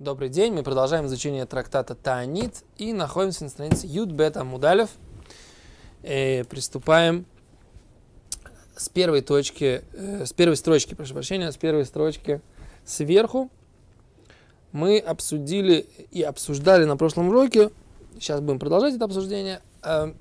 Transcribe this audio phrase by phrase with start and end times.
[0.00, 4.90] Добрый день, мы продолжаем изучение трактата Таанит и находимся на странице Юд Бета Мудалев.
[6.02, 7.26] И приступаем
[8.74, 12.40] с первой точки, э, с первой строчки, прошу прощения, с первой строчки
[12.84, 13.52] сверху.
[14.72, 17.70] Мы обсудили и обсуждали на прошлом уроке,
[18.14, 20.12] сейчас будем продолжать это обсуждение, э,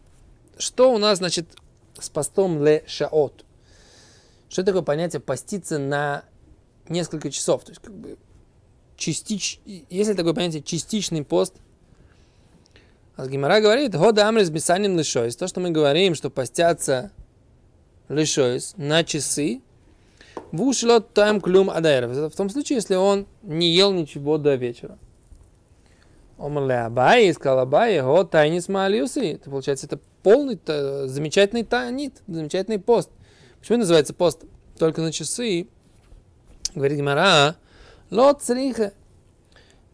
[0.55, 1.48] что у нас, значит,
[2.00, 3.44] с постом ле шаот.
[4.50, 6.26] Что такое понятие поститься на
[6.90, 7.64] несколько часов?
[7.64, 8.20] То есть, как бы,
[9.04, 9.59] частич...
[9.65, 11.55] есть ли такое понятие частичный пост?
[13.17, 15.35] Гимара говорит, года амрис бисаним лишойс.
[15.35, 17.11] То, что мы говорим, что постятся
[18.09, 19.61] лишойс на часы,
[20.52, 22.11] в ушлот тайм клюм адайров.
[22.11, 24.97] В том случае, если он не ел ничего до вечера.
[26.38, 29.33] Омрле Абай, сказал Абай, го тайнис маалиусы.
[29.33, 33.09] Это получается, это полный, это замечательный танит, замечательный пост.
[33.59, 34.44] Почему называется пост
[34.77, 35.67] только на часы?
[36.73, 37.55] Говорит Гимара,
[38.13, 38.94] Лот цриха.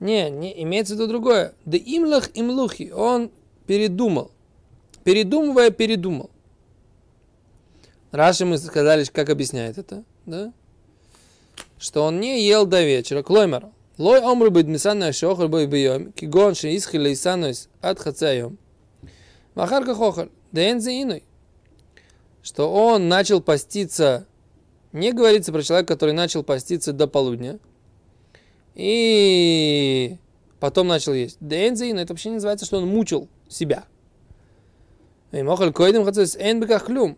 [0.01, 1.53] Не, не, имеется в виду другое.
[1.63, 2.91] Да имлах имлухи.
[2.93, 3.31] Он
[3.65, 4.31] передумал.
[5.05, 6.29] Передумывая, передумал.
[8.11, 10.51] Раньше мы сказали, как объясняет это, да?
[11.77, 13.23] Что он не ел до вечера.
[13.23, 13.67] Клоймер.
[13.97, 18.57] Лой омру быть мисанна шохар бой бьем, кигон ши исхили исануис от хацаем.
[19.55, 20.29] Махарка хохар.
[20.51, 21.23] Да иной.
[22.41, 24.25] Что он начал поститься,
[24.91, 27.59] не говорится про человека, который начал поститься до полудня,
[28.79, 30.17] и
[30.61, 31.37] потом начал есть.
[31.41, 33.83] Дензин, это вообще не называется, что он мучил себя.
[35.33, 37.17] И мохаль койдем хацус эн бекахлюм.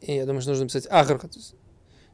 [0.00, 1.54] И я думаю, что нужно написать ахар хацус.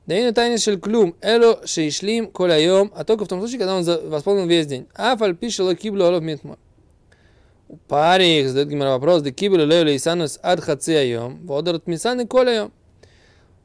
[0.04, 4.46] Дейну тайны шель клюм, эло шейшлим коляйом, а только в том случае, когда он восполнил
[4.46, 4.88] весь день.
[4.92, 6.58] Афаль пишет киблу олов митмор.
[7.68, 12.74] У парих задает Гимара вопрос, да киблу лео исанус ад хацеяйом, водорот мисаны коляйом.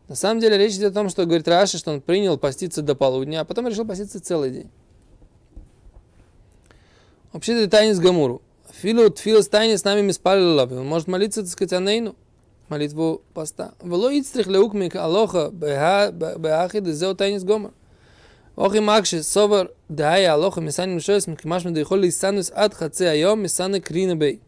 [0.07, 2.93] На самом деле речь идет о том, что говорит Раши, что он принял поститься до
[2.95, 4.69] полудня, а потом решил поститься целый день.
[7.31, 8.41] Вообще это тайнис Гамуру.
[8.73, 12.15] Филу тфил тайнис с нами миспалил Он может молиться, так сказать, анейну,
[12.69, 13.73] молитву поста.
[13.81, 17.71] Вело ицтрих леукмик алоха беахид зео тайнис гомор.
[18.55, 24.15] Охи макши собор дая алоха мисани мишоес мкимаш медихол лисанус ад хаце айом мисаны крина
[24.15, 24.42] бей.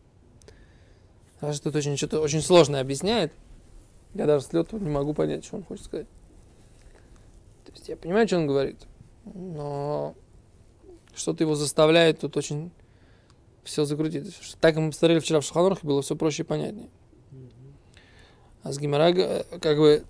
[1.40, 3.32] Раши тут очень, что-то очень сложное объясняет.
[4.16, 6.08] Я даже с лету не могу понять, что он хочет сказать.
[7.66, 8.78] То есть я понимаю, что он говорит,
[9.26, 10.16] но
[11.14, 12.72] что-то его заставляет тут очень
[13.66, 14.34] все закрутить.
[14.62, 16.90] Так мы посмотрели вчера в Шаханорхе, было все проще и понятнее.
[18.64, 19.14] А с Гимара,
[19.60, 20.06] как бы,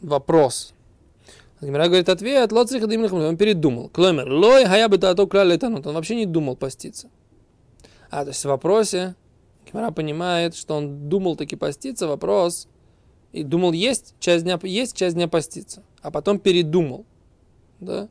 [0.00, 0.72] вопрос.
[1.60, 3.90] А Гимара говорит, ответ, дымных он передумал.
[3.90, 7.10] Клэмер, лой, хая бы то крали Он вообще не думал поститься.
[8.10, 9.16] А, то есть в вопросе
[9.66, 12.68] Гимара понимает, что он думал таки поститься, вопрос,
[13.32, 17.04] и думал есть часть дня есть, часть дня поститься, а потом передумал,
[17.80, 18.08] да?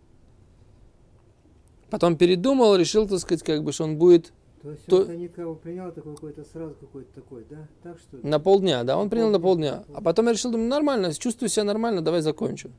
[1.89, 4.33] Потом передумал, решил, так сказать, как бы, что он будет...
[4.61, 4.97] То есть то...
[5.03, 7.67] он никого принял такой какой-то сразу какой-то такой, да?
[7.83, 9.97] Так что На полдня, да, он на принял полдня, на полдня.
[9.97, 12.69] А потом я решил, думаю, нормально, чувствую себя нормально, давай закончу.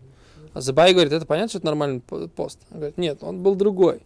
[0.53, 2.61] А Забай говорит, это понятно, что это нормальный пост?
[2.71, 3.99] Он говорит, нет, он был другой.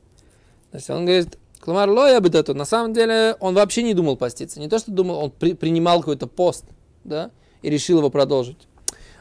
[0.70, 2.54] То есть он говорит, Кламар лоя бы это.
[2.54, 4.58] На самом деле он вообще не думал поститься.
[4.58, 6.64] Не то, что думал, он при, принимал какой-то пост,
[7.04, 7.30] да,
[7.62, 8.58] и решил его продолжить.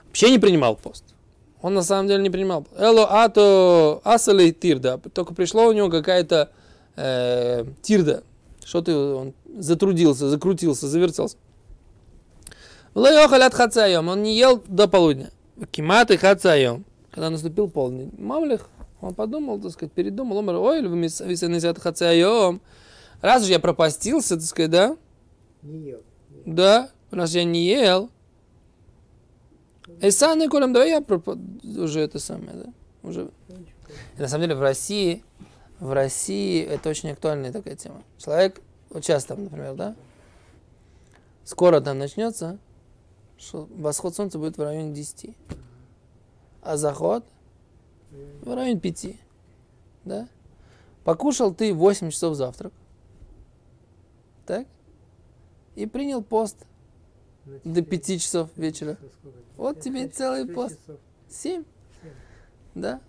[0.07, 1.03] Вообще не принимал пост.
[1.61, 2.65] Он на самом деле не принимал.
[2.75, 4.99] Эло ато асалей тирда.
[5.13, 6.51] Только пришло у него какая-то
[6.95, 8.23] э, тирда.
[8.65, 11.37] Что-то он затрудился, закрутился, завертелся.
[12.95, 14.07] Лайохалят хацайом.
[14.07, 15.29] Он не ел до полудня.
[15.71, 16.83] Кимат и хацайом.
[17.11, 18.11] Когда наступил полдень.
[18.17, 18.67] Мамлих,
[18.99, 20.37] он подумал, так сказать, передумал.
[20.37, 22.61] Он говорит, ой, вы висенезят хацайом.
[23.21, 24.97] Раз же я пропастился, так сказать, да?
[25.61, 26.01] Не ел.
[26.45, 28.09] Да, раз я не ел,
[30.01, 31.03] Эйсан и Колем, давай я
[31.79, 32.73] уже это самое, да?
[33.03, 33.29] Уже.
[34.17, 35.23] На самом деле в России,
[35.79, 38.03] в России это очень актуальная такая тема.
[38.17, 39.95] Человек, вот сейчас там, например, да,
[41.43, 42.57] скоро там начнется,
[43.37, 45.35] что восход солнца будет в районе 10,
[46.63, 47.23] а заход
[48.41, 49.15] в районе 5,
[50.05, 50.27] да?
[51.03, 52.73] Покушал ты 8 часов завтрак,
[54.47, 54.65] так?
[55.75, 56.57] И принял пост
[57.45, 58.97] до 5 часов вечера.
[59.57, 60.79] Вот тебе целый пост.
[61.29, 61.63] Семь?
[62.75, 63.01] Да.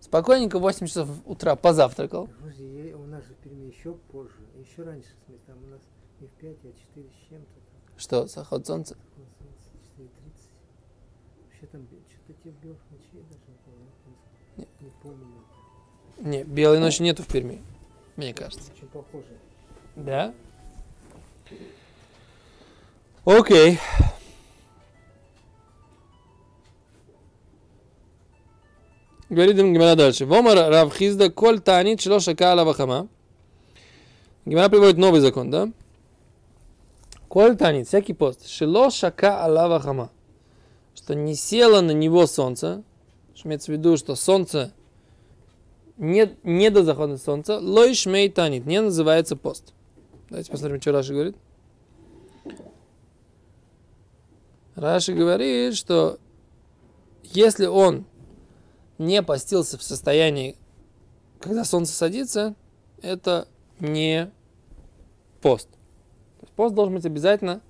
[0.00, 2.28] Спокойненько 8 часов утра позавтракал.
[2.40, 5.80] Слушай, у нас же в Перми еще позже, еще раньше, в смысле, там у нас
[6.20, 7.98] не в 5, а 4 с чем-то.
[7.98, 8.94] Что, заход солнца?
[8.94, 9.68] Заход солнца
[9.98, 10.10] 4.30.
[11.44, 13.86] Вообще там что-то те белых ночей даже не помню.
[14.56, 15.26] Не, не помню.
[16.20, 17.62] Не, белой ночи нету в Перми,
[18.16, 18.72] мне кажется.
[18.72, 19.36] Очень похоже.
[19.96, 20.34] Да?
[23.28, 23.78] Окей.
[29.28, 30.24] Говорит им Гимара дальше.
[30.24, 33.06] Вомар Равхизда коль танит шло шака алавахама.
[34.46, 35.70] Гимара приводит новый закон, да?
[37.28, 38.48] Коль танит, всякий пост.
[38.48, 40.10] Шило шака алавахама.
[40.94, 42.82] Что не село на него солнце.
[43.34, 44.72] Что имеется в виду, что солнце
[45.98, 47.58] не, не до захода солнца.
[47.58, 48.64] Лой шмей танит.
[48.64, 49.74] Не называется пост.
[50.30, 51.36] Давайте посмотрим, что Раши говорит.
[54.78, 56.20] Раши говорит, что
[57.24, 58.06] если он
[58.96, 60.56] не постился в состоянии,
[61.40, 62.54] когда солнце садится,
[63.02, 63.48] это
[63.80, 64.30] не
[65.40, 65.68] пост.
[66.54, 67.60] Пост должен быть обязательно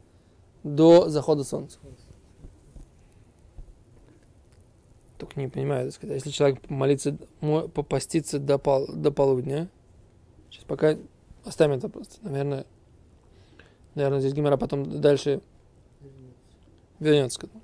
[0.63, 1.79] до захода солнца.
[5.17, 9.69] Только не понимаю, так сказать, если человек молится, мо- попастится до, пол, до полудня,
[10.51, 10.97] сейчас пока
[11.45, 12.67] оставим это просто, наверное,
[13.95, 15.41] наверное, здесь Гимара потом дальше
[17.01, 17.63] вернется к этому.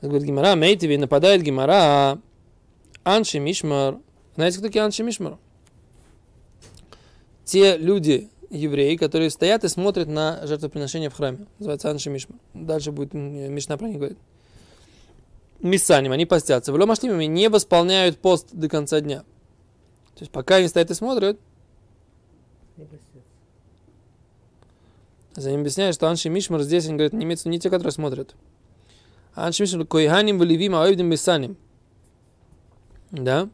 [0.00, 2.20] Говорит Гимара, Мейтиви, нападает Гимара,
[3.04, 3.98] Анши Мишмар.
[4.34, 5.38] Знаете, кто такие Анши Мишмар?
[7.44, 11.46] Те люди, евреи, которые стоят и смотрят на жертвоприношение в храме.
[11.58, 12.38] Называется Анши Мишмар.
[12.54, 14.18] Дальше будет м, Мишна про них говорить.
[15.60, 16.72] Миссаним, они постятся.
[16.72, 19.20] В Ломашлимами не восполняют пост до конца дня.
[20.14, 21.38] То есть пока они стоят и смотрят,
[25.34, 28.34] За ним объясняют, что Анши Мишмар здесь, он говорит, не имеется не те, которые смотрят.
[29.34, 31.56] А Анши Мишмар, Койханим, Валивим, Аоидим, Бесаним.
[33.10, 33.48] Да?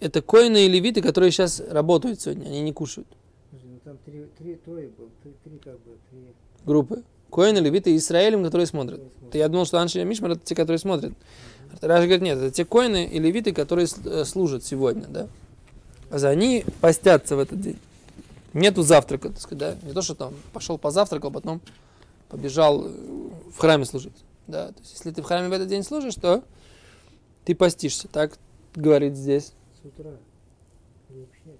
[0.00, 3.08] Это коины и левиты, которые сейчас работают сегодня, они не кушают.
[3.52, 6.34] Ну там три, три трое было, три, три как бы, три.
[6.64, 7.02] Группы.
[7.30, 9.00] Коины, левиты и Израилем, которые смотрят.
[9.30, 11.12] То я думал, что Анши Мишмар это те, которые смотрят.
[11.80, 15.28] Раши говорит, нет, это те коины и левиты, которые э, служат сегодня, да.
[16.10, 17.78] А за они постятся в этот день.
[18.54, 19.86] Нету завтрака, так сказать, да.
[19.86, 21.60] Не то, что там пошел позавтракал, потом
[22.28, 22.90] побежал э,
[23.52, 24.24] в храме служить.
[24.46, 26.44] Да, то есть если ты в храме в этот день служишь, то
[27.44, 28.38] ты постишься, так
[28.74, 29.52] говорит здесь.
[29.82, 30.12] С утра.
[31.10, 31.58] Или вообще.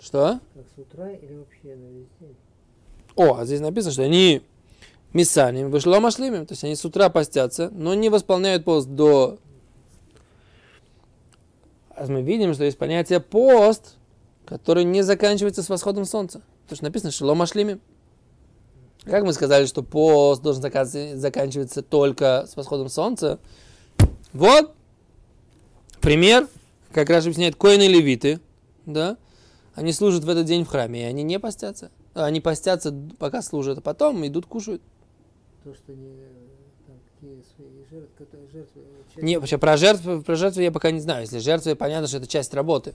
[0.00, 0.40] Что?
[0.54, 2.36] Как с утра или вообще на весь день.
[3.16, 4.42] О, а здесь написано, что они
[5.12, 9.38] мисаним, вышло машлимим, то есть они с утра постятся, но не восполняют пост до...
[11.90, 13.95] А мы видим, что есть понятие пост,
[14.46, 16.40] который не заканчивается с восходом солнца.
[16.64, 17.80] Потому что написано шело машлимим.
[19.04, 20.84] Как мы сказали, что пост должен зака-
[21.16, 23.38] заканчиваться только с восходом солнца?
[24.32, 24.74] Вот
[26.00, 26.48] пример,
[26.92, 28.40] как раз объясняет коины и левиты,
[28.84, 29.16] да,
[29.74, 31.90] они служат в этот день в храме, и они не постятся.
[32.14, 34.82] Они постятся, пока служат, а потом идут кушают.
[35.62, 35.94] То, что э,
[36.86, 38.80] там какие свои жертвы, которые жертвы.
[38.82, 41.22] э, часть- Не, вообще про жертвы, про жертвы я пока не знаю.
[41.22, 42.94] Если жертвы, понятно, что это часть работы.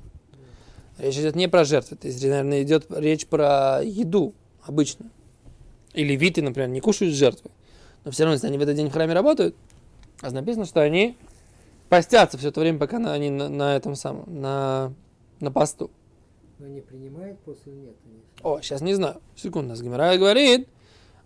[0.97, 1.97] Речь идет не про жертвы.
[1.97, 4.33] То есть, наверное, идет речь про еду
[4.63, 5.09] обычно.
[5.93, 7.51] И левиты, например, не кушают жертвы.
[8.03, 9.55] Но все равно, если они в этот день в храме работают,
[10.21, 11.17] а написано, что они
[11.89, 14.93] постятся все это время, пока на- они на, на этом самом, на,
[15.39, 15.91] на посту.
[16.59, 17.95] Но они принимают после нет.
[18.43, 19.21] О, сейчас не знаю.
[19.35, 20.67] Секунду, нас Гимара говорит.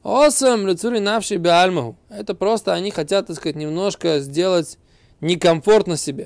[0.03, 1.97] Осам лицури навши биальмаху.
[2.09, 4.77] Это просто они хотят, так сказать, немножко сделать
[5.19, 6.25] некомфортно себе.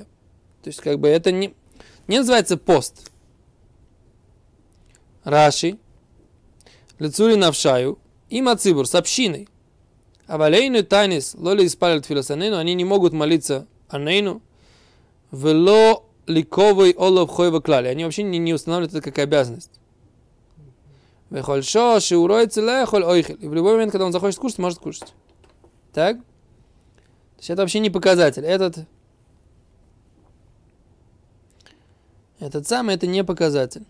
[0.62, 1.54] То есть, как бы это не,
[2.06, 3.09] не называется пост.
[5.24, 5.78] Раши.
[6.98, 7.98] Лицури навшаю.
[8.28, 9.48] И мацибур с общиной.
[10.26, 12.56] А валейну тайнис лоли испалят филосанейну.
[12.56, 14.42] Они не могут молиться анейну.
[15.32, 17.88] Вело ликовый олов хойва клали.
[17.88, 19.80] Они вообще не, не устанавливают это как обязанность.
[21.30, 23.38] Вехольшо, шиуроицы лехоль ойхель.
[23.40, 25.14] И в любой момент, когда он захочет кушать, может кушать.
[25.92, 26.18] Так?
[26.18, 28.44] То есть это вообще не показатель.
[28.44, 28.86] Этот,
[32.38, 33.84] этот самый, это не показатель.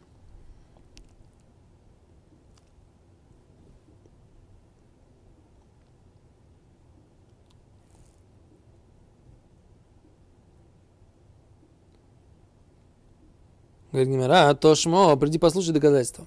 [13.92, 16.26] Говорит Гимара, а то шмо, приди послушай доказательства.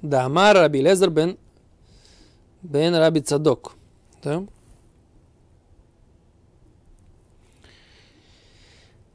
[0.00, 1.36] Да, Амар Раби Лезер бен,
[2.62, 3.74] бен Раби Цадок.
[4.22, 4.44] Да?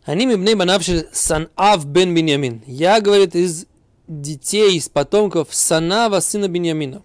[0.04, 2.64] Они мибней банавши Санав бен Беньямин.
[2.66, 3.66] Я, говорит, из
[4.08, 7.04] детей, из потомков Санава, сына Беньямина.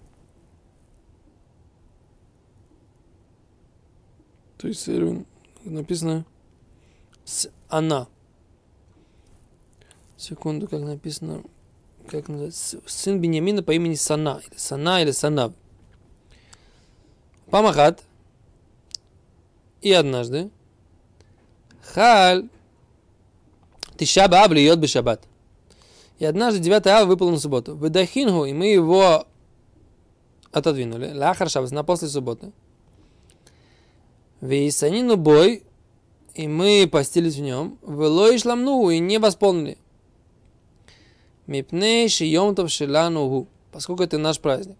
[4.59, 5.25] То есть э,
[5.65, 6.25] написано
[7.25, 8.07] с она.
[10.23, 11.43] Секунду, как написано,
[12.07, 15.53] как называется, сын Беньямина по имени Сана, или Сана, или Санав.
[17.51, 18.05] Памахат.
[19.81, 20.51] И однажды
[21.83, 22.49] Халь
[23.97, 25.27] Тиша Бааб льет бы шаббат.
[26.21, 27.75] И однажды 9 ава выпал на субботу.
[27.75, 29.27] Выдахингу, и мы его
[30.53, 31.13] отодвинули.
[31.13, 32.53] Лахар шаббат, на после субботы.
[34.41, 35.65] Вейсанину бой,
[36.37, 39.79] и мы постились в нем, вело и шламну, и не восполнили.
[41.46, 44.78] Мипней шиемтов шиланугу, поскольку это наш праздник.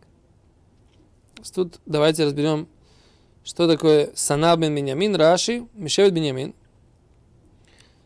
[1.54, 2.68] Тут давайте разберем,
[3.44, 6.54] что такое Санаб бен Беньямин, Раши, Мишевит Беньямин.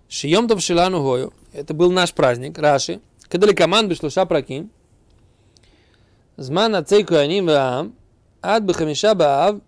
[0.08, 1.34] Шиемтов шилану гою.
[1.54, 3.00] Это был наш праздник, Раши.
[3.30, 4.70] Когда ли команд бешлуша праким.
[6.36, 7.96] Зман ацей куаним ваам.
[8.42, 9.62] Ад бхамиша баав.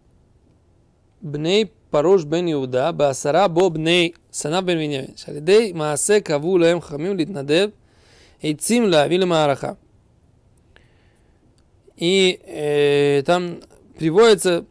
[1.23, 6.81] Бней פרוש בן יהודה, בעשרה בו בני סנב בן בנימין, שעל ידי מעשה קבעו להם
[6.81, 7.69] חכמים להתנדב,
[8.40, 9.76] и цимля вильмараха.
[11.96, 13.60] И э, там
[13.98, 14.64] приводятся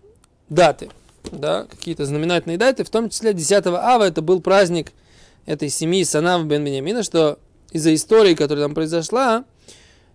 [0.49, 0.89] даты,
[1.31, 4.93] да, какие-то знаменательные даты, в том числе 10 ава, это был праздник
[5.45, 7.39] этой семьи Санав бен Бениамина, что
[7.71, 9.43] из-за истории, которая там произошла,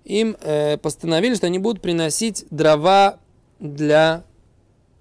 [0.04, 3.18] им э, постановили, что они будут приносить дрова
[3.60, 4.24] для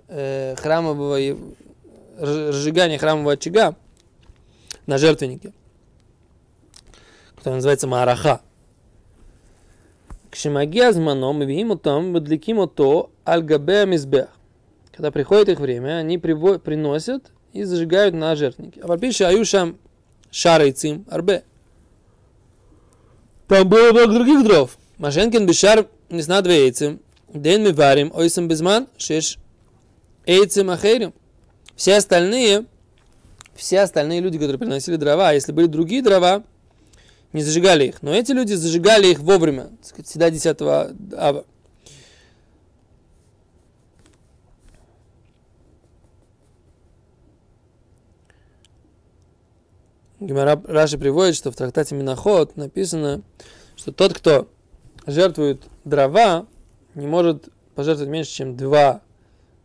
[0.10, 1.36] э, храмового э,
[2.20, 3.75] разжигания храмового очага
[4.86, 5.53] на жертвеннике
[7.41, 8.41] который называется Мараха.
[10.29, 14.27] Кшимагия зманом, видим там, бадликим то альгабе мизбех.
[14.91, 18.81] Когда приходит их время, они приносят и зажигают на жертвеннике.
[18.81, 19.79] А попише аюшам
[20.29, 21.43] шарайцим арбе.
[23.48, 24.77] Там было много других дров.
[25.00, 27.00] Машенкин бешар не зна две яйцем.
[27.33, 29.39] День мы варим, ойсам безман, шеш
[30.27, 31.12] яйцем ахерим.
[31.75, 32.65] Все остальные,
[33.55, 36.43] все остальные люди, которые приносили дрова, а если были другие дрова,
[37.34, 38.02] не зажигали их.
[38.02, 41.46] Но эти люди зажигали их вовремя, так сказать, всегда 10 ава.
[50.20, 53.24] Раши приводит, что в трактате Миноход написано,
[53.76, 54.48] что тот, кто
[55.08, 56.46] жертвует дрова,
[56.94, 59.02] не может пожертвовать меньше, чем два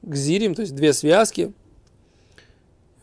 [0.02, 1.52] гзирим, то есть две связки–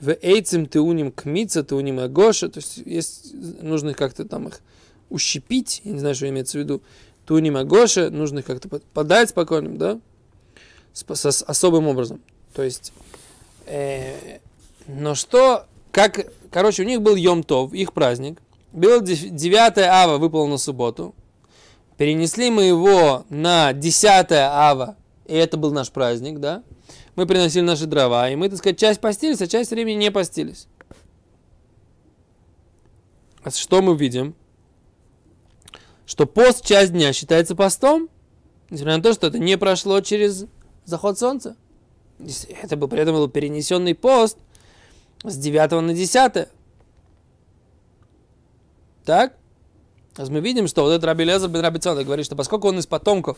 [0.04, 4.60] в эйцем теуним кмица, теуним агоша, то есть есть, нужно их как-то там их
[5.10, 6.82] ущипить, я не знаю, что имеется в виду,
[7.26, 10.00] теуним агоша, нужно их как-то подать спокойным, да,
[10.92, 12.22] с, с, с особым образом.
[12.54, 12.92] То есть,
[13.66, 14.40] э,
[14.88, 18.42] но что, как, короче, у них был Йом-Тов, их праздник,
[18.74, 21.16] был 9 ава выпал на субботу,
[21.98, 26.62] перенесли мы его на 10 ава, и это был наш праздник, да,
[27.16, 30.68] мы приносили наши дрова, и мы, так сказать, часть постились, а часть времени не постились.
[33.44, 34.36] А что мы видим?
[36.06, 38.10] Что пост часть дня считается постом,
[38.70, 40.46] несмотря на то, что это не прошло через
[40.86, 41.56] заход солнца.
[42.62, 44.38] Это был, при этом был перенесенный пост
[45.24, 46.48] с 9 на 10.
[49.06, 49.38] Так?
[50.18, 53.38] Мы видим, что вот этот Раби Лезер бен Раби говорит, что поскольку он из потомков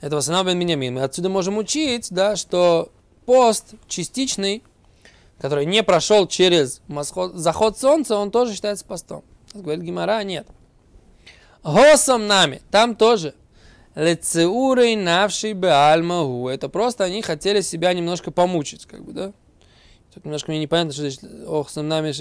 [0.00, 2.92] этого сына бен Миньямин, мы отсюда можем учить, да, что
[3.26, 4.62] пост частичный,
[5.38, 6.80] который не прошел через
[7.34, 9.24] заход солнца, он тоже считается постом.
[9.54, 10.46] Говорит Гимара, нет.
[11.64, 13.34] Госом нами, там тоже.
[13.94, 16.48] Лецеурой навший беальмагу.
[16.48, 19.32] Это просто они хотели себя немножко помучить, как бы, да?
[20.14, 22.14] Тут немножко мне непонятно, что значит ох, сам нами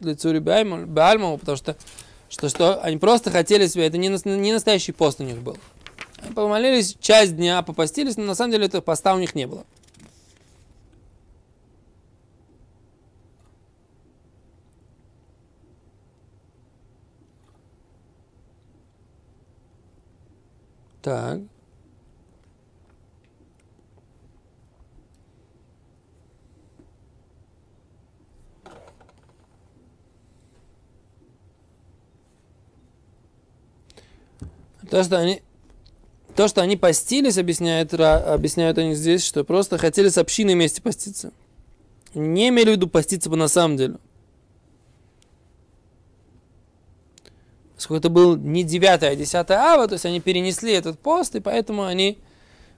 [0.00, 1.76] лецеурой беальмагу, потому что,
[2.28, 5.56] что, что они просто хотели себя, это не, не настоящий пост у них был
[6.34, 9.64] помолились часть дня, попастились, но на самом деле этого поста у них не было.
[21.02, 21.40] Так.
[34.88, 35.42] То, что они
[36.34, 41.32] то, что они постились, объясняют, объясняют они здесь, что просто хотели с общиной вместе поститься.
[42.14, 43.96] Не имели в виду поститься бы на самом деле.
[47.82, 51.40] Поскольку это был не 9, а 10 ава, то есть они перенесли этот пост, и
[51.40, 52.18] поэтому они,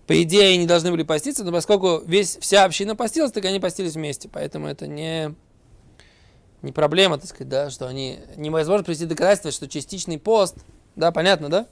[0.06, 3.94] по идее, не должны были поститься, но поскольку весь, вся община постилась, так они постились
[3.94, 4.30] вместе.
[4.32, 5.34] Поэтому это не,
[6.62, 10.56] не проблема, так сказать, да, что они невозможно привести доказательство, что частичный пост,
[10.96, 11.66] да, понятно, да?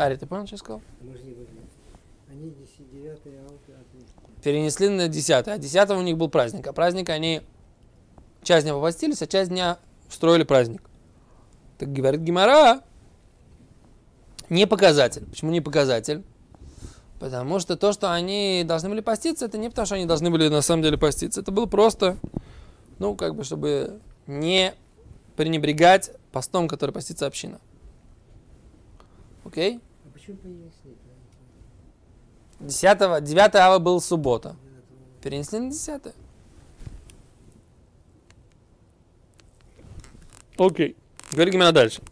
[0.00, 0.82] Ари, ты понял, что я сказал?
[2.30, 3.20] Они 9
[4.42, 6.66] Перенесли на 10, а 10 у них был праздник.
[6.66, 7.42] А праздник они
[8.42, 9.78] часть дня попастились, а часть дня
[10.08, 10.80] устроили праздник.
[11.76, 12.80] Так говорит Гимара,
[14.48, 15.26] не показатель.
[15.26, 16.24] Почему не показатель?
[17.18, 20.48] Потому что то, что они должны были поститься, это не потому, что они должны были
[20.48, 21.42] на самом деле поститься.
[21.42, 22.16] Это было просто,
[22.98, 24.72] ну, как бы, чтобы не
[25.36, 27.60] пренебрегать постом, который постится община.
[29.44, 29.76] Окей?
[29.76, 29.89] А
[30.30, 30.96] еще перенесли.
[32.60, 34.56] 10 9 ава был суббота.
[35.22, 36.14] Перенесли на 10 -е.
[40.56, 40.96] Окей.
[41.32, 42.02] Говори Гимена дальше.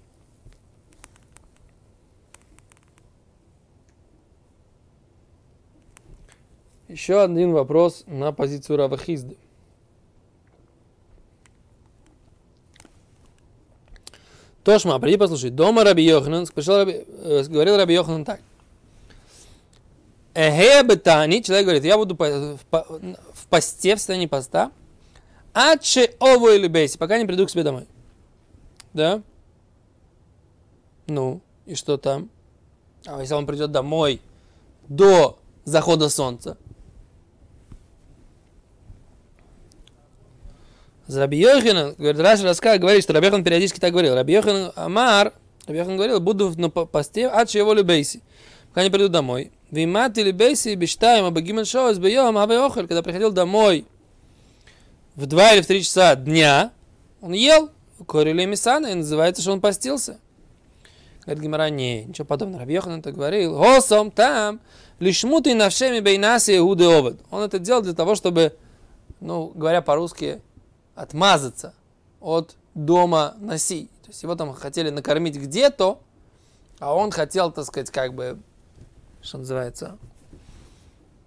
[6.88, 9.36] Еще один вопрос на позицию Равахизды.
[14.64, 15.50] Тошма, приди послушай.
[15.50, 18.40] Дома Раби Йоханан, Раби, э, говорил Раби Йоханан так.
[20.34, 24.70] Эхе бетани, человек говорит, я буду в, в посте, в состоянии поста,
[25.52, 27.86] аче ово или бейси, пока не приду к себе домой.
[28.92, 29.20] Да?
[31.08, 32.30] Ну, и что там?
[33.06, 34.20] А если он придет домой
[34.88, 36.56] до захода солнца?
[41.08, 44.14] Раби говорит, Раша Раска говорит, что Раби периодически так говорил.
[44.14, 44.36] Раби
[44.76, 45.32] Амар,
[45.66, 48.22] Раби говорил, буду на посте, а его любейси,
[48.68, 49.52] пока не приду домой.
[49.70, 53.86] Вимати любейси бештаем, а бегимен шоус бьем, а охель, когда приходил домой
[55.14, 56.72] в два или в три часа дня,
[57.20, 57.70] он ел,
[58.06, 60.20] корили мисана, и называется, что он постился.
[61.24, 62.60] Говорит Гимара, не, ничего подобного.
[62.60, 64.60] Раби это говорил, госом там,
[65.00, 67.20] лишь муты навшеми бейнаси иуды овод.
[67.30, 68.56] Он это делал для того, чтобы,
[69.20, 70.40] ну, говоря по-русски,
[70.98, 71.74] отмазаться
[72.20, 73.88] от дома Наси.
[74.02, 76.00] То есть его там хотели накормить где-то,
[76.80, 78.38] а он хотел, так сказать, как бы,
[79.22, 79.96] что называется,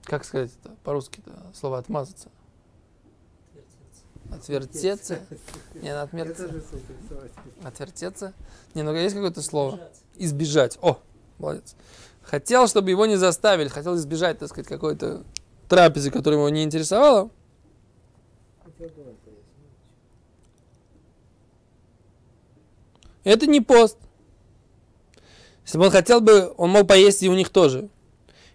[0.04, 1.22] как сказать это по-русски
[1.54, 2.30] слово отмазаться?
[4.30, 5.20] Отвертеться?
[5.75, 6.50] Не, на отмертеться.
[7.63, 8.34] Отвертеться?
[8.74, 9.80] Не, ну есть какое-то слово?
[10.16, 10.78] Избежать.
[10.82, 11.00] О,
[11.38, 11.75] молодец.
[12.24, 15.24] Хотел, чтобы его не заставили, хотел избежать, так сказать, какой-то
[15.68, 17.30] трапезы, которая его не интересовала.
[23.24, 23.98] Это не пост.
[25.63, 27.90] Если бы он хотел бы, он мог поесть и у них тоже.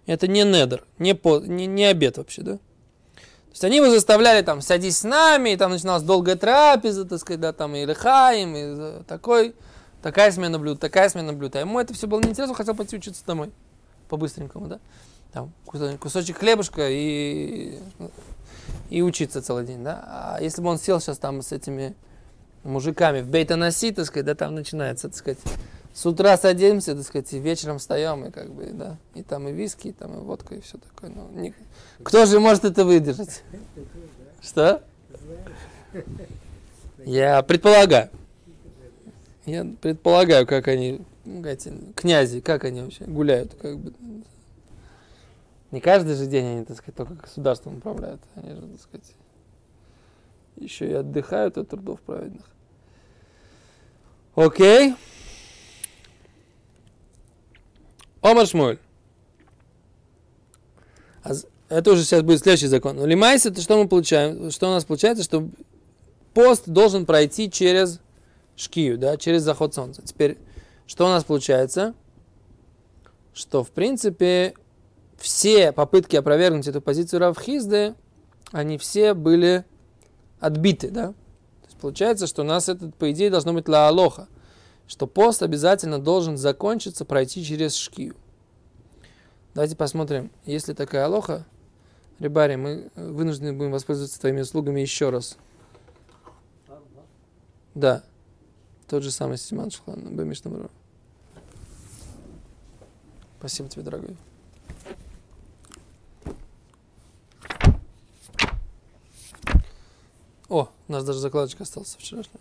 [0.05, 2.53] Это не недер, не, по, не, не обед вообще, да?
[2.53, 7.19] То есть они его заставляли там, садись с нами, и там начиналась долгая трапеза, так
[7.19, 9.53] сказать, да, там и лихаем, и такой,
[10.01, 11.55] такая смена блюд, такая смена блюд.
[11.55, 13.51] А ему это все было неинтересно, он хотел пойти учиться домой,
[14.07, 14.79] по-быстренькому, да?
[15.33, 17.79] Там кусочек хлебушка и,
[18.89, 20.03] и учиться целый день, да?
[20.07, 21.95] А если бы он сел сейчас там с этими
[22.67, 25.39] мужиками в Бейтанаси, так сказать, да, там начинается, так сказать,
[25.93, 29.51] с утра садимся, так сказать, и вечером встаем, и как бы, да, и там и
[29.51, 31.09] виски, и там и водка, и все такое.
[31.09, 31.55] Ну, не...
[32.03, 33.43] Кто же может это выдержать?
[34.41, 34.83] Что?
[37.03, 38.09] Я предполагаю.
[39.45, 43.93] Я предполагаю, как они, эти князи, как они вообще гуляют, как бы.
[45.71, 48.21] Не каждый же день они, так сказать, только государством управляют.
[48.35, 49.15] Они же, так сказать,
[50.57, 52.45] еще и отдыхают от трудов праведных.
[54.37, 54.93] Окей.
[58.21, 58.77] אמר שמואל.
[61.69, 63.03] Это уже сейчас будет следующий закон.
[63.03, 64.51] Лимайс, это что мы получаем?
[64.51, 65.23] Что у нас получается?
[65.23, 65.49] Что
[66.35, 67.99] пост должен пройти через
[68.55, 70.03] шкию, да, через заход солнца.
[70.05, 70.37] Теперь,
[70.85, 71.95] что у нас получается?
[73.33, 74.53] Что, в принципе,
[75.17, 77.95] все попытки опровергнуть эту позицию Равхизды,
[78.51, 79.65] они все были
[80.39, 81.15] отбиты, да?
[81.81, 84.27] Получается, что у нас это, по идее, должно быть ла алоха,
[84.87, 88.15] что пост обязательно должен закончиться, пройти через шкию.
[89.53, 91.45] Давайте посмотрим, есть ли такая алоха.
[92.19, 95.37] Рибари, мы вынуждены будем воспользоваться твоими услугами еще раз.
[97.75, 98.03] Да.
[98.87, 100.71] Тот же самый Симан Шхлан, Бемишнамру.
[103.39, 104.17] Спасибо тебе, дорогой.
[110.49, 112.39] О, у нас даже закладочка остался вчерашняя.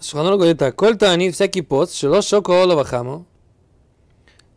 [0.00, 0.74] Шуханур говорит так.
[0.76, 3.26] Коль-то они всякий пост, шело шоко вахаму,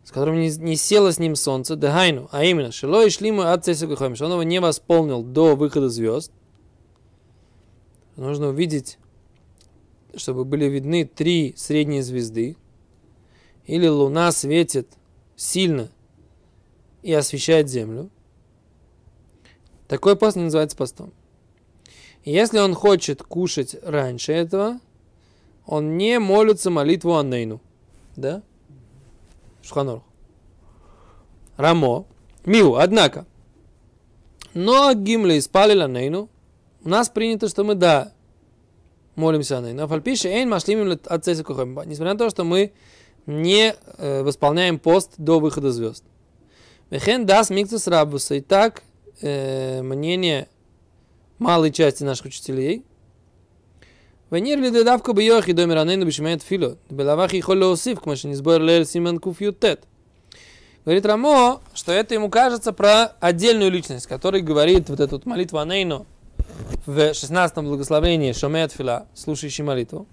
[0.02, 3.64] с которым не, не село с ним солнце, дехайну, а именно, шело и шлиму от
[3.64, 6.32] цесикухами, что он его не восполнил до выхода звезд.
[8.16, 8.98] Нужно увидеть,
[10.16, 12.56] чтобы были видны три средние звезды,
[13.66, 14.88] или луна светит
[15.36, 15.90] сильно
[17.02, 18.08] и освещает землю.
[19.88, 21.12] Такой пост не называется постом.
[22.24, 24.80] Если он хочет кушать раньше этого,
[25.66, 27.60] он не молится молитву Аннейну.
[28.16, 28.42] Да?
[29.62, 30.02] Шуханор.
[31.56, 32.06] Рамо.
[32.44, 33.26] Миу, однако.
[34.52, 36.28] Но гимли спали Аннейну.
[36.84, 38.12] У нас принято, что мы, да,
[39.16, 39.84] молимся Аннейну.
[39.84, 42.72] А фальпише эйн машлимим от Несмотря на то, что мы
[43.26, 46.04] не э, восполняем пост до выхода звезд.
[46.90, 48.34] Вехен дас микцус рабуса.
[48.34, 48.82] И так
[49.22, 50.48] э, мнение
[51.38, 52.84] малой части наших учителей.
[54.31, 56.69] וניר לידי דווקא ביוחי דומר עננו בשמעי תפילו.
[56.91, 59.65] בלאו הכי יכול להוסיף, כמו שנסבור ליל סימן קי"ט.
[60.85, 66.07] Говорит Рамо, что это ему кажется про отдельную личность, который говорит вот эту молитву Анейну
[66.85, 70.07] в 16 благословении Шомет Фила, слушающий молитву.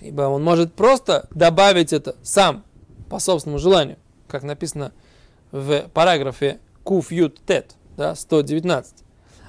[0.00, 2.62] Ибо он может просто добавить это сам,
[3.08, 3.96] по собственному желанию,
[4.28, 4.92] как написано
[5.50, 8.94] в параграфе Куф Ют Тет, да, 119.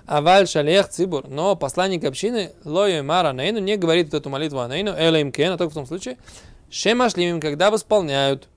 [0.07, 1.29] Аваль шалех цибур.
[1.29, 5.59] Но посланник общины лою мара нейну не говорит эту молитву анейну, эла им кен, а
[5.59, 6.17] только в том случае,
[6.71, 8.49] шемашлимим, когда восполняют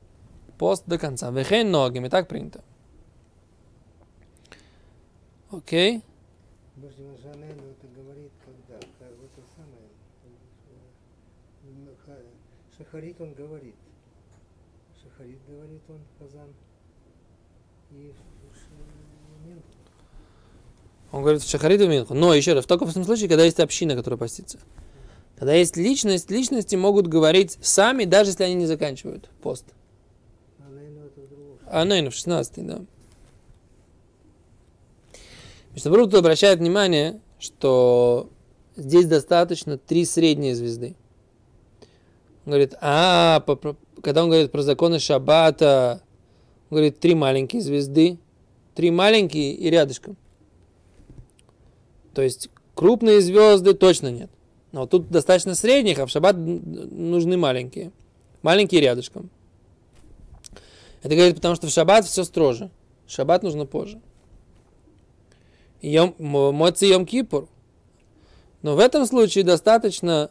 [0.57, 1.31] пост до конца.
[1.31, 2.63] Вехен ногим, и так принято.
[5.51, 5.97] Окей.
[5.97, 6.01] Э,
[11.63, 12.13] ну, ха-
[12.77, 13.75] Шахарит он говорит.
[15.01, 16.53] Шахарит говорит он, Хазан.
[17.89, 18.29] И Минху.
[21.12, 22.13] Он говорит Шахарит Минху.
[22.13, 24.60] Но еще раз, только в том случае, когда есть община, которая постится.
[25.38, 29.65] Когда есть личность, личности могут говорить сами, даже если они не заканчивают пост.
[31.72, 32.82] А ну, в 16 да.
[35.74, 38.30] Мишнабру тут обращает внимание, что
[38.76, 40.95] здесь достаточно три средние звезды.
[42.45, 43.43] Он говорит, а,
[44.02, 46.02] когда он говорит про законы Шаббата,
[46.69, 48.17] он говорит, три маленькие звезды,
[48.74, 50.17] три маленькие и рядышком.
[52.19, 54.29] То есть крупные звезды точно нет.
[54.73, 57.93] Но тут достаточно средних, а в Шаббат нужны маленькие.
[58.41, 59.29] Маленькие рядышком.
[61.01, 62.71] Это говорит, потому что в шаббат все строже.
[63.08, 64.01] Шаббат нужно позже.
[65.82, 67.47] Йом, мо- Моци Йом Кипур.
[68.63, 70.29] Но в этом случае достаточно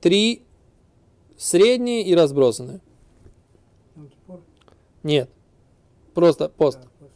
[0.00, 0.42] три
[1.38, 2.80] средние и разбросанные.
[5.04, 5.30] Нет.
[6.14, 6.80] Просто пост.
[6.80, 7.12] Да, пост.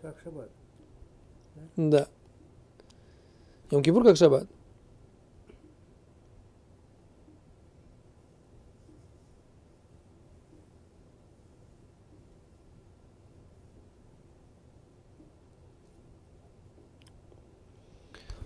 [0.00, 0.50] Как шаббат.
[1.76, 2.08] Да.
[3.70, 4.46] Йом Кипур как шаббат.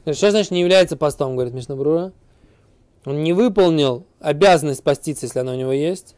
[0.04, 2.12] Говорит, Что значит не является постом, говорит Мишнабрура?
[3.04, 6.14] Он не выполнил обязанность поститься, если она у него есть.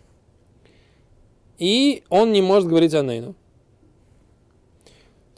[1.57, 3.35] И он не может говорить о Нейну.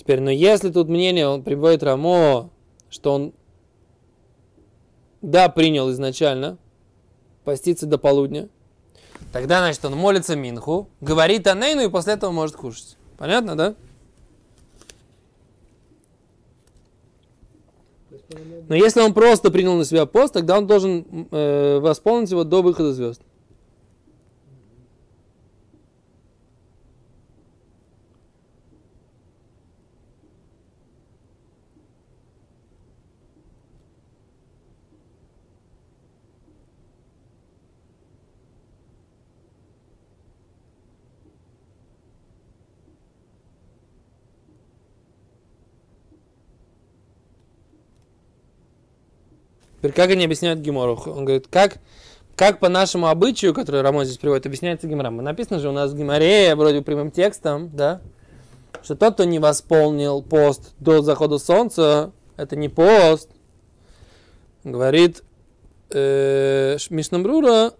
[0.00, 2.48] Теперь, но если тут мнение, он приводит Рамо,
[2.88, 3.34] что он,
[5.20, 6.56] да, принял изначально
[7.44, 8.48] поститься до полудня,
[9.30, 12.96] тогда, значит, он молится Минху, говорит о Нейну и после этого может кушать.
[13.18, 13.74] Понятно, да?
[18.68, 22.62] Но если он просто принял на себя пост, тогда он должен э, восполнить его до
[22.62, 23.20] выхода звезд.
[49.80, 51.00] Теперь как они объясняют Гемору?
[51.06, 51.78] Он говорит, как,
[52.36, 55.16] как по нашему обычаю, который Рамон здесь приводит, объясняется Геморам.
[55.16, 58.02] Написано же у нас в Геморе, вроде прямым текстом, да,
[58.82, 63.30] что тот, кто не восполнил пост до захода солнца, это не пост.
[64.64, 65.22] Говорит
[65.88, 67.72] э, Мишнамбрура,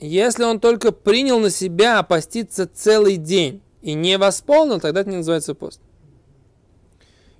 [0.00, 5.18] если он только принял на себя поститься целый день и не восполнил, тогда это не
[5.18, 5.80] называется пост.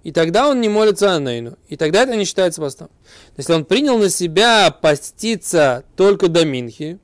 [0.08, 1.58] И тогда он не молится о Нейну.
[1.68, 2.88] И тогда это не считается постом.
[3.36, 6.98] Если он принял на себя поститься только до Минхи,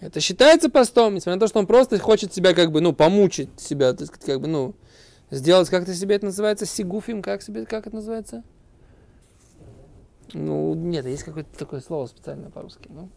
[0.00, 3.48] это считается постом, несмотря на то, что он просто хочет себя как бы, ну, помучить
[3.58, 4.74] себя, так сказать, как бы, ну,
[5.30, 8.44] сделать, как это себе это называется, сигуфим, как себе, как это называется?
[10.34, 13.08] Ну, нет, есть какое-то такое слово специальное по-русски, ну.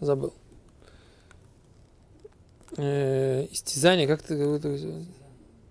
[0.00, 0.34] Забыл.
[2.76, 4.34] Э, истязание, как-то,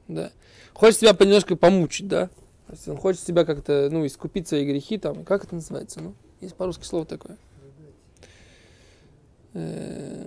[0.08, 0.32] да.
[0.74, 2.28] Хочет себя немножко помучить, да?
[2.68, 6.14] То есть он хочет себя как-то, ну, искупить свои грехи, там, как это называется, ну?
[6.42, 7.38] Есть по-русски слово такое.
[9.54, 10.26] Э,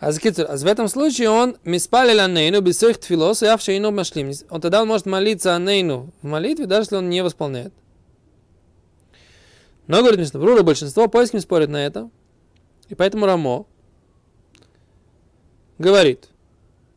[0.00, 4.32] А в этом случае он миспалил анейну своих тфилос и авшейну машлим.
[4.48, 7.74] Он тогда может молиться анейну в молитве, даже если он не восполняет.
[9.86, 12.08] Но, говорит Мишна Брура, большинство поиским спорит на это.
[12.88, 13.66] И поэтому Рамо
[15.78, 16.28] говорит,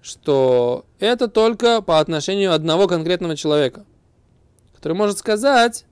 [0.04, 3.86] что это только по отношению одного конкретного человека,
[4.76, 5.86] который может сказать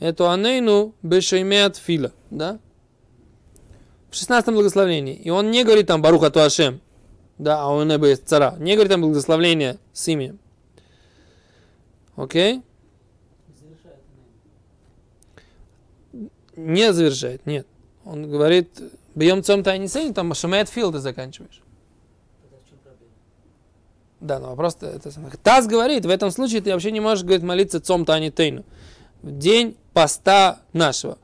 [0.00, 2.58] эту анейну бешеймеат фила, да?
[4.10, 5.14] В 16 благословении.
[5.14, 6.80] И он не говорит там Баруха Туашем,
[7.36, 8.56] да, а он есть цара.
[8.58, 10.38] Не говорит там благословление с именем.
[12.16, 12.62] Окей?
[16.56, 17.66] Не завершает, нет.
[18.06, 18.70] Он говорит,
[19.14, 21.62] бьем цом тайни там шамет фил ты заканчиваешь.
[24.20, 25.32] Да, но вопрос это самое.
[25.42, 28.64] Таз говорит, в этом случае ты вообще не можешь, говорит, молиться цом тайни тейну.
[29.22, 31.18] В день поста нашего.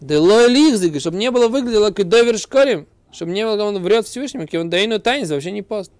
[0.00, 4.46] Делой лихзиг, чтобы не было выглядело как довер шкорим, чтобы не было, он врет Всевышнему,
[4.54, 5.90] он дайну тайнис, вообще не пост.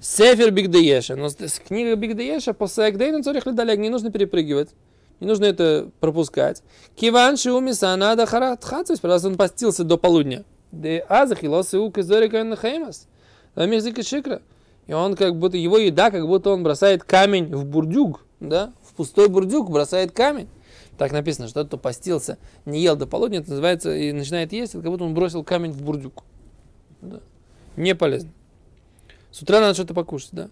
[0.00, 1.16] Сефер Бигдееша.
[1.16, 1.28] Но
[1.66, 4.70] книга Бигдееша по Саякдейну царих ледалек не нужно перепрыгивать.
[5.20, 6.62] Не нужно это пропускать.
[6.96, 10.44] Киван шиумиса надо харат хацис, просто он постился до полудня.
[10.72, 13.06] Де азахилосы у кизорика нахаймас.
[13.54, 14.42] Шикра.
[14.86, 18.94] И он как будто, его еда, как будто он бросает камень в бурдюк, да, в
[18.94, 20.48] пустой бурдюк бросает камень.
[20.98, 24.74] Так написано, что тот, кто постился, не ел до полудня, это называется, и начинает есть,
[24.74, 26.24] это как будто он бросил камень в бурдюк.
[27.00, 27.20] Да.
[27.76, 28.30] Не полезно.
[29.30, 30.50] С утра надо что-то покушать, да.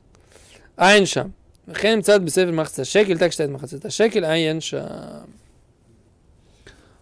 [0.77, 1.33] Айнша.
[1.71, 3.77] Хем цад бисефер махца шекель, так считает махца.
[3.77, 5.25] Это шекель, айнша.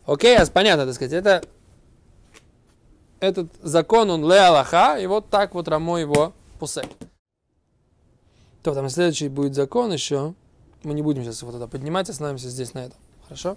[0.07, 1.45] Окей, а понятно, так сказать, это
[3.21, 6.87] этот закон, он ле Аллаха, и вот так вот Рамо его пусек.
[8.63, 10.35] То там следующий будет закон еще.
[10.83, 12.99] Мы не будем сейчас его тогда поднимать, остановимся здесь на этом.
[13.25, 13.57] Хорошо?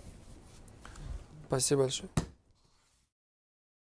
[1.48, 2.10] Спасибо большое.